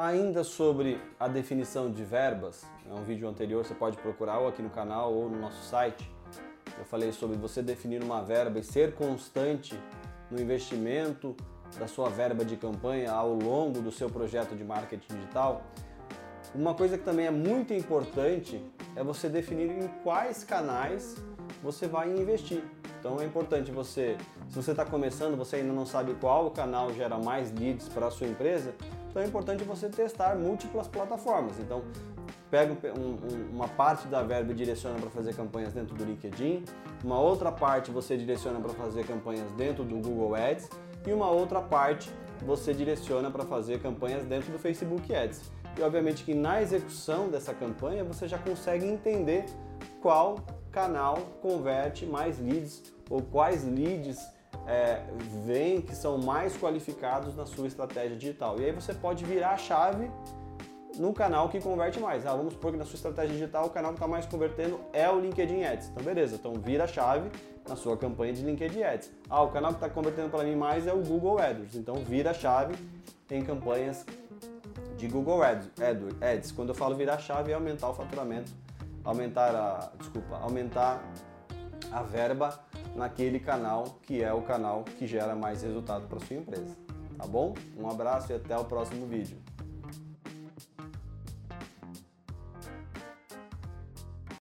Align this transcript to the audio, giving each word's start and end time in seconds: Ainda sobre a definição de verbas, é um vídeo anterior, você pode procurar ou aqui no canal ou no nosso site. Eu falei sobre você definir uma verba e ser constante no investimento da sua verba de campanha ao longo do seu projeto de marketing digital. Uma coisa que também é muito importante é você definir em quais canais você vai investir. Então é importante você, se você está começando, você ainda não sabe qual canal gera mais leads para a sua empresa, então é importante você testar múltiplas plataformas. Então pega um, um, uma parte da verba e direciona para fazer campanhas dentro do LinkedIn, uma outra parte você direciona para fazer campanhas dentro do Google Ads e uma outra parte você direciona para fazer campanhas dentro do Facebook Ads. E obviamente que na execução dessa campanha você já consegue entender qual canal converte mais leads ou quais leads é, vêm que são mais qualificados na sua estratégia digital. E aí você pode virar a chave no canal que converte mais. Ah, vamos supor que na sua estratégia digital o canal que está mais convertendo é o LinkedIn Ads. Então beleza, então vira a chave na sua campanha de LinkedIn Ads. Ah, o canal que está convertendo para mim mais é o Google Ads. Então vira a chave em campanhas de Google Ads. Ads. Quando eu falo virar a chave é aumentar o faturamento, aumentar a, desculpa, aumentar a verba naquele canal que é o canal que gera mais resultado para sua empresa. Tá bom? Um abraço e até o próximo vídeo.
Ainda 0.00 0.42
sobre 0.42 0.98
a 1.20 1.28
definição 1.28 1.92
de 1.92 2.02
verbas, 2.02 2.64
é 2.88 2.94
um 2.94 3.04
vídeo 3.04 3.28
anterior, 3.28 3.66
você 3.66 3.74
pode 3.74 3.98
procurar 3.98 4.38
ou 4.38 4.48
aqui 4.48 4.62
no 4.62 4.70
canal 4.70 5.12
ou 5.12 5.28
no 5.28 5.38
nosso 5.38 5.62
site. 5.64 6.10
Eu 6.78 6.86
falei 6.86 7.12
sobre 7.12 7.36
você 7.36 7.62
definir 7.62 8.02
uma 8.02 8.22
verba 8.22 8.58
e 8.58 8.62
ser 8.64 8.94
constante 8.94 9.78
no 10.30 10.40
investimento 10.40 11.36
da 11.78 11.86
sua 11.86 12.08
verba 12.08 12.46
de 12.46 12.56
campanha 12.56 13.12
ao 13.12 13.34
longo 13.34 13.82
do 13.82 13.92
seu 13.92 14.08
projeto 14.08 14.56
de 14.56 14.64
marketing 14.64 15.16
digital. 15.16 15.64
Uma 16.54 16.72
coisa 16.72 16.96
que 16.96 17.04
também 17.04 17.26
é 17.26 17.30
muito 17.30 17.74
importante 17.74 18.58
é 18.96 19.04
você 19.04 19.28
definir 19.28 19.70
em 19.70 19.86
quais 20.02 20.42
canais 20.42 21.14
você 21.62 21.86
vai 21.86 22.10
investir. 22.10 22.64
Então 22.98 23.20
é 23.20 23.26
importante 23.26 23.70
você, 23.70 24.16
se 24.48 24.56
você 24.56 24.70
está 24.70 24.86
começando, 24.86 25.36
você 25.36 25.56
ainda 25.56 25.74
não 25.74 25.84
sabe 25.84 26.14
qual 26.14 26.50
canal 26.52 26.90
gera 26.94 27.18
mais 27.18 27.52
leads 27.52 27.86
para 27.90 28.06
a 28.06 28.10
sua 28.10 28.26
empresa, 28.26 28.74
então 29.10 29.22
é 29.22 29.26
importante 29.26 29.64
você 29.64 29.88
testar 29.88 30.36
múltiplas 30.36 30.86
plataformas. 30.86 31.58
Então 31.58 31.82
pega 32.50 32.72
um, 32.72 33.00
um, 33.00 33.50
uma 33.52 33.68
parte 33.68 34.08
da 34.08 34.22
verba 34.22 34.52
e 34.52 34.54
direciona 34.54 34.98
para 34.98 35.10
fazer 35.10 35.34
campanhas 35.34 35.72
dentro 35.72 35.94
do 35.94 36.04
LinkedIn, 36.04 36.64
uma 37.04 37.18
outra 37.20 37.52
parte 37.52 37.90
você 37.90 38.16
direciona 38.16 38.60
para 38.60 38.72
fazer 38.72 39.04
campanhas 39.06 39.50
dentro 39.52 39.84
do 39.84 39.96
Google 39.96 40.34
Ads 40.34 40.68
e 41.06 41.12
uma 41.12 41.30
outra 41.30 41.60
parte 41.60 42.10
você 42.42 42.72
direciona 42.72 43.30
para 43.30 43.44
fazer 43.44 43.80
campanhas 43.80 44.24
dentro 44.24 44.50
do 44.50 44.58
Facebook 44.58 45.14
Ads. 45.14 45.50
E 45.78 45.82
obviamente 45.82 46.24
que 46.24 46.34
na 46.34 46.60
execução 46.60 47.28
dessa 47.28 47.54
campanha 47.54 48.02
você 48.02 48.26
já 48.26 48.38
consegue 48.38 48.86
entender 48.86 49.44
qual 50.00 50.36
canal 50.72 51.16
converte 51.40 52.06
mais 52.06 52.40
leads 52.40 52.82
ou 53.08 53.20
quais 53.20 53.64
leads 53.64 54.18
é, 54.66 55.02
vêm 55.44 55.80
que 55.80 55.94
são 55.94 56.18
mais 56.18 56.56
qualificados 56.56 57.34
na 57.34 57.46
sua 57.46 57.66
estratégia 57.66 58.16
digital. 58.16 58.60
E 58.60 58.64
aí 58.64 58.72
você 58.72 58.94
pode 58.94 59.24
virar 59.24 59.50
a 59.50 59.56
chave 59.56 60.10
no 60.98 61.12
canal 61.12 61.48
que 61.48 61.60
converte 61.60 61.98
mais. 62.00 62.26
Ah, 62.26 62.34
vamos 62.34 62.52
supor 62.52 62.72
que 62.72 62.78
na 62.78 62.84
sua 62.84 62.96
estratégia 62.96 63.32
digital 63.32 63.66
o 63.66 63.70
canal 63.70 63.92
que 63.92 63.96
está 63.96 64.08
mais 64.08 64.26
convertendo 64.26 64.80
é 64.92 65.08
o 65.10 65.18
LinkedIn 65.20 65.64
Ads. 65.64 65.88
Então 65.88 66.04
beleza, 66.04 66.36
então 66.36 66.54
vira 66.54 66.84
a 66.84 66.86
chave 66.86 67.30
na 67.68 67.76
sua 67.76 67.96
campanha 67.96 68.32
de 68.32 68.42
LinkedIn 68.42 68.82
Ads. 68.82 69.10
Ah, 69.28 69.42
o 69.42 69.50
canal 69.50 69.70
que 69.70 69.76
está 69.76 69.88
convertendo 69.88 70.28
para 70.28 70.44
mim 70.44 70.56
mais 70.56 70.86
é 70.86 70.92
o 70.92 71.02
Google 71.02 71.38
Ads. 71.38 71.74
Então 71.74 71.96
vira 71.96 72.30
a 72.30 72.34
chave 72.34 72.74
em 73.30 73.42
campanhas 73.42 74.04
de 74.96 75.08
Google 75.08 75.42
Ads. 75.42 75.70
Ads. 76.20 76.52
Quando 76.52 76.70
eu 76.70 76.74
falo 76.74 76.94
virar 76.94 77.14
a 77.14 77.18
chave 77.18 77.52
é 77.52 77.54
aumentar 77.54 77.88
o 77.88 77.94
faturamento, 77.94 78.52
aumentar 79.04 79.54
a, 79.54 79.90
desculpa, 79.98 80.36
aumentar 80.36 81.02
a 81.90 82.02
verba 82.02 82.60
naquele 82.94 83.38
canal 83.38 83.98
que 84.02 84.22
é 84.22 84.32
o 84.32 84.42
canal 84.42 84.84
que 84.84 85.06
gera 85.06 85.34
mais 85.34 85.62
resultado 85.62 86.06
para 86.08 86.20
sua 86.20 86.36
empresa. 86.36 86.76
Tá 87.16 87.26
bom? 87.26 87.54
Um 87.76 87.88
abraço 87.88 88.32
e 88.32 88.34
até 88.34 88.56
o 88.56 88.64
próximo 88.64 89.06
vídeo. 89.06 89.36